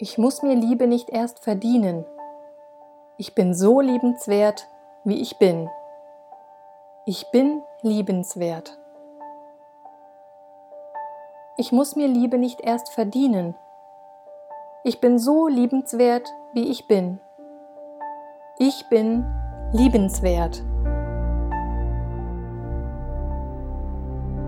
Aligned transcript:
Ich 0.00 0.16
muss 0.16 0.42
mir 0.42 0.54
Liebe 0.54 0.86
nicht 0.86 1.10
erst 1.10 1.40
verdienen. 1.40 2.04
Ich 3.16 3.34
bin 3.34 3.52
so 3.52 3.80
liebenswert, 3.80 4.68
wie 5.02 5.20
ich 5.20 5.38
bin. 5.38 5.68
Ich 7.04 7.28
bin 7.32 7.62
liebenswert. 7.82 8.78
Ich 11.56 11.72
muss 11.72 11.96
mir 11.96 12.06
Liebe 12.06 12.38
nicht 12.38 12.60
erst 12.60 12.92
verdienen. 12.92 13.56
Ich 14.84 15.00
bin 15.00 15.18
so 15.18 15.48
liebenswert, 15.48 16.32
wie 16.52 16.68
ich 16.68 16.86
bin. 16.86 17.18
Ich 18.60 18.88
bin 18.90 19.26
liebenswert. 19.72 20.62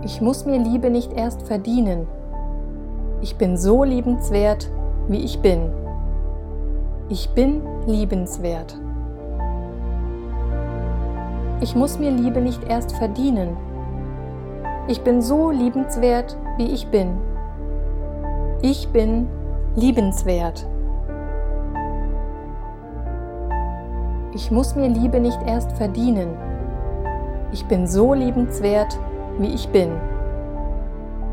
Ich 0.05 0.21
muss 0.21 0.45
mir 0.45 0.61
Liebe 0.61 0.91
nicht 0.91 1.13
erst 1.13 1.43
verdienen. 1.43 2.07
Ich 3.21 3.37
bin 3.37 3.57
so 3.57 3.83
liebenswert, 3.83 4.71
wie 5.09 5.25
ich 5.25 5.41
bin. 5.41 5.71
Ich 7.09 7.31
bin 7.31 7.63
liebenswert. 7.87 8.79
Ich 11.61 11.75
muss 11.75 11.99
mir 11.99 12.11
Liebe 12.11 12.41
nicht 12.41 12.63
erst 12.65 12.93
verdienen. 12.93 13.57
Ich 14.89 15.03
bin 15.03 15.21
so 15.21 15.51
liebenswert, 15.51 16.37
wie 16.57 16.67
ich 16.67 16.87
bin. 16.89 17.19
Ich 18.63 18.89
bin 18.89 19.29
liebenswert. 19.77 20.67
Ich 24.33 24.51
muss 24.51 24.75
mir 24.75 24.89
Liebe 24.89 25.21
nicht 25.21 25.39
erst 25.47 25.73
verdienen. 25.73 26.29
Ich 27.53 27.67
bin 27.67 27.87
so 27.87 28.15
liebenswert, 28.15 28.99
wie 29.39 29.49
ich 29.49 29.69
bin. 29.69 29.91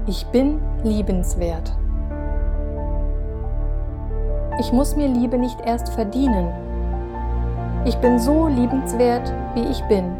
Ich 0.07 0.25
bin 0.27 0.59
liebenswert. 0.83 1.77
Ich 4.59 4.73
muss 4.73 4.95
mir 4.95 5.07
Liebe 5.07 5.37
nicht 5.37 5.61
erst 5.61 5.89
verdienen. 5.89 6.47
Ich 7.85 7.95
bin 7.97 8.17
so 8.17 8.47
liebenswert, 8.47 9.31
wie 9.53 9.63
ich 9.63 9.83
bin. 9.83 10.15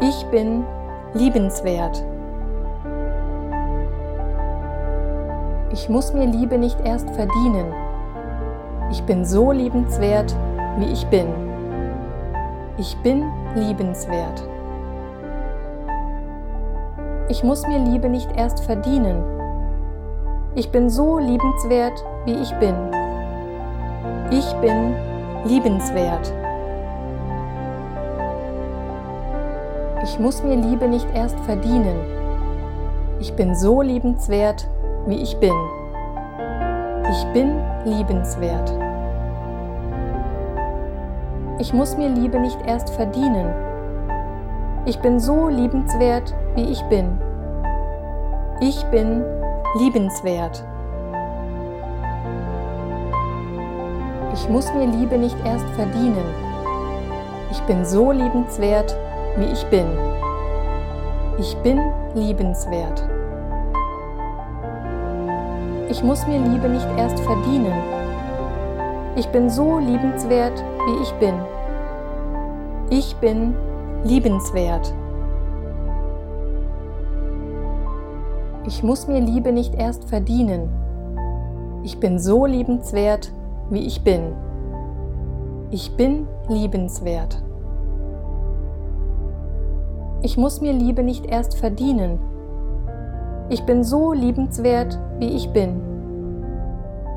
Ich 0.00 0.26
bin 0.26 0.64
liebenswert. 1.14 2.04
Ich 5.70 5.88
muss 5.88 6.12
mir 6.12 6.26
Liebe 6.26 6.58
nicht 6.58 6.80
erst 6.84 7.08
verdienen. 7.10 7.72
Ich 8.90 9.02
bin 9.04 9.24
so 9.24 9.52
liebenswert, 9.52 10.34
wie 10.78 10.92
ich 10.92 11.06
bin. 11.06 11.28
Ich 12.78 12.96
bin 13.04 13.24
liebenswert. 13.54 14.42
Ich 17.28 17.44
muss 17.44 17.64
mir 17.68 17.78
Liebe 17.78 18.08
nicht 18.08 18.30
erst 18.36 18.64
verdienen. 18.64 19.22
Ich 20.56 20.72
bin 20.72 20.90
so 20.90 21.18
liebenswert, 21.18 22.04
wie 22.24 22.34
ich 22.34 22.52
bin. 22.54 22.74
Ich 24.30 24.52
bin 24.60 24.94
liebenswert. 25.44 26.32
Ich 30.04 30.18
muss 30.18 30.42
mir 30.42 30.56
Liebe 30.56 30.88
nicht 30.88 31.06
erst 31.14 31.38
verdienen. 31.40 31.98
Ich 33.20 33.32
bin 33.34 33.54
so 33.54 33.82
liebenswert, 33.82 34.68
wie 35.06 35.22
ich 35.22 35.36
bin. 35.38 35.54
Ich 37.10 37.24
bin 37.32 37.60
liebenswert. 37.84 38.72
Ich 41.58 41.72
muss 41.72 41.96
mir 41.96 42.08
Liebe 42.08 42.38
nicht 42.38 42.58
erst 42.66 42.90
verdienen. 42.90 43.52
Ich 44.86 44.98
bin 45.00 45.18
so 45.18 45.48
liebenswert, 45.48 46.34
wie 46.54 46.64
ich 46.64 46.82
bin. 46.84 47.18
Ich 48.60 48.84
bin 48.86 49.24
liebenswert. 49.78 50.64
Ich 54.40 54.48
muss 54.48 54.72
mir 54.72 54.86
Liebe 54.86 55.18
nicht 55.18 55.36
erst 55.44 55.66
verdienen. 55.70 56.24
Ich 57.50 57.60
bin 57.62 57.84
so 57.84 58.12
liebenswert, 58.12 58.96
wie 59.36 59.46
ich 59.46 59.66
bin. 59.66 59.84
Ich 61.40 61.56
bin 61.56 61.80
liebenswert. 62.14 63.02
Ich 65.90 66.04
muss 66.04 66.24
mir 66.28 66.38
Liebe 66.38 66.68
nicht 66.68 66.86
erst 66.96 67.18
verdienen. 67.18 67.72
Ich 69.16 69.26
bin 69.28 69.50
so 69.50 69.80
liebenswert, 69.80 70.64
wie 70.86 71.02
ich 71.02 71.12
bin. 71.14 71.34
Ich 72.90 73.16
bin 73.16 73.56
liebenswert. 74.04 74.94
Ich 78.68 78.84
muss 78.84 79.08
mir 79.08 79.20
Liebe 79.20 79.50
nicht 79.50 79.74
erst 79.74 80.04
verdienen. 80.04 80.68
Ich 81.82 81.98
bin 81.98 82.20
so 82.20 82.46
liebenswert, 82.46 83.32
wie 83.70 83.86
ich 83.86 84.02
bin. 84.02 84.32
Ich 85.70 85.96
bin 85.96 86.26
liebenswert. 86.48 87.42
Ich 90.22 90.36
muss 90.36 90.60
mir 90.60 90.72
Liebe 90.72 91.02
nicht 91.02 91.26
erst 91.26 91.58
verdienen. 91.58 92.18
Ich 93.50 93.64
bin 93.64 93.84
so 93.84 94.12
liebenswert, 94.12 94.98
wie 95.18 95.28
ich 95.28 95.50
bin. 95.50 95.80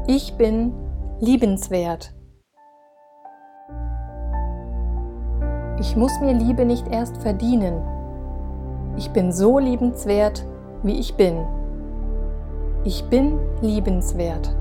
Ich 0.07 0.35
bin 0.35 0.73
liebenswert. 1.19 2.13
Ich 5.79 5.95
muss 5.95 6.19
mir 6.22 6.33
Liebe 6.33 6.66
nicht 6.66 6.88
erst 6.89 7.18
verdienen. 7.18 7.81
Ich 8.97 9.09
bin 9.12 9.31
so 9.31 9.57
liebenswert, 9.57 10.45
wie 10.83 11.00
ich 11.00 11.16
bin. 11.16 11.45
Ich 12.83 13.03
bin 13.06 13.39
liebenswert. 13.62 14.56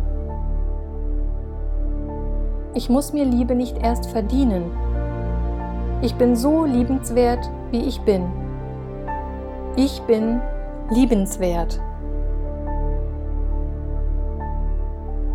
Ich 2.73 2.89
muss 2.89 3.13
mir 3.13 3.25
Liebe 3.25 3.57
nicht 3.57 3.77
erst 3.79 4.07
verdienen. 4.11 4.71
Ich 6.03 6.15
bin 6.15 6.37
so 6.37 6.65
liebenswert, 6.65 7.51
wie 7.73 7.81
ich 7.81 8.01
bin. 8.03 8.27
Ich 9.75 10.01
bin 10.03 10.41
liebenswert. 10.89 11.81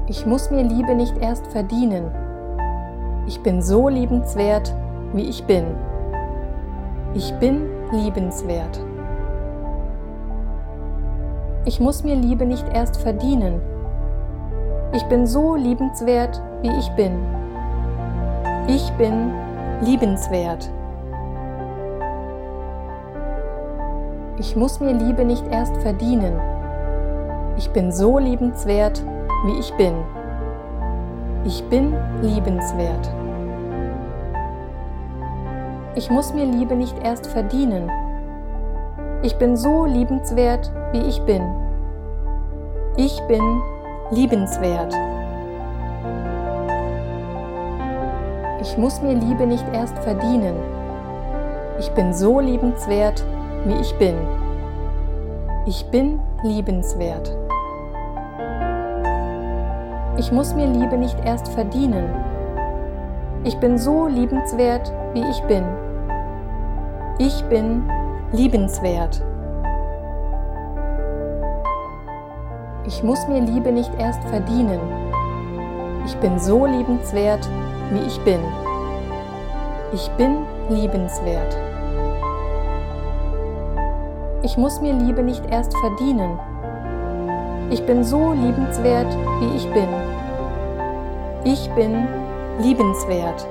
Ich 0.08 0.26
muss 0.26 0.50
mir 0.50 0.64
Liebe 0.64 0.96
nicht 0.96 1.18
erst 1.18 1.48
verdienen. 1.48 2.10
Ich 3.28 3.42
bin 3.42 3.62
so 3.62 3.90
liebenswert, 3.90 4.74
wie 5.14 5.24
ich 5.24 5.44
bin. 5.44 5.66
Ich 7.16 7.34
bin 7.40 7.64
liebenswert. 7.92 8.80
Ich 11.66 11.82
muss 11.82 12.04
mir 12.06 12.16
Liebe 12.16 12.46
nicht 12.46 12.66
erst 12.74 12.96
verdienen. 12.98 13.60
Ich 14.94 15.04
bin 15.06 15.28
so 15.28 15.56
liebenswert, 15.56 16.42
wie 16.62 16.72
ich 16.80 16.90
bin. 16.92 17.24
Ich 18.68 18.92
bin 18.94 19.34
liebenswert. 19.82 20.70
Ich 24.38 24.56
muss 24.56 24.80
mir 24.80 24.94
Liebe 24.94 25.24
nicht 25.24 25.48
erst 25.48 25.78
verdienen. 25.78 26.40
Ich 27.58 27.70
bin 27.70 27.92
so 27.92 28.20
liebenswert, 28.20 29.02
wie 29.46 29.60
ich 29.60 29.74
bin. 29.76 29.94
Ich 31.46 31.64
bin 31.70 31.94
liebenswert. 32.22 33.10
Ich 35.96 36.10
muss 36.10 36.34
mir 36.34 36.46
Liebe 36.46 36.76
nicht 36.76 36.98
erst 37.04 37.28
verdienen. 37.28 37.90
Ich 39.24 39.38
bin 39.38 39.56
so 39.56 39.86
liebenswert, 39.86 40.72
wie 40.92 41.02
ich 41.02 41.22
bin. 41.22 41.42
Ich 42.98 43.22
bin 43.28 43.42
liebenswert. 44.12 44.94
Ich 48.68 48.80
muss 48.80 49.00
mir 49.00 49.14
Liebe 49.14 49.46
nicht 49.46 49.64
erst 49.74 49.96
verdienen. 50.00 50.56
Ich 51.80 51.92
bin 51.92 52.12
so 52.16 52.40
liebenswert, 52.40 53.24
wie 53.64 53.76
ich 53.80 53.94
bin. 54.00 54.16
Ich 55.68 55.86
bin 55.92 56.20
liebenswert. 56.42 57.38
Ich 60.18 60.32
muss 60.32 60.56
mir 60.56 60.66
Liebe 60.66 60.98
nicht 60.98 61.16
erst 61.24 61.50
verdienen. 61.50 62.10
Ich 63.44 63.56
bin 63.58 63.78
so 63.78 64.08
liebenswert, 64.08 64.92
wie 65.14 65.24
ich 65.30 65.42
bin. 65.44 65.64
Ich 67.20 67.44
bin 67.44 67.88
liebenswert. 68.32 69.22
Ich 72.88 73.04
muss 73.04 73.28
mir 73.28 73.42
Liebe 73.42 73.72
nicht 73.72 73.92
erst 74.00 74.24
verdienen. 74.24 74.80
Ich 76.08 76.18
bin 76.18 76.40
so 76.40 76.66
liebenswert, 76.66 77.48
wie 77.92 78.08
ich 78.08 78.20
bin. 78.22 78.40
Ich 79.94 80.10
bin 80.12 80.46
liebenswert. 80.70 81.58
Ich 84.44 84.58
muss 84.58 84.82
mir 84.82 84.94
Liebe 84.94 85.24
nicht 85.24 85.44
erst 85.50 85.76
verdienen. 85.78 86.40
Ich 87.72 87.84
bin 87.86 88.04
so 88.04 88.34
liebenswert, 88.34 89.12
wie 89.40 89.56
ich 89.56 89.68
bin. 89.72 89.88
Ich 91.44 91.70
bin 91.72 92.08
liebenswert. 92.60 93.48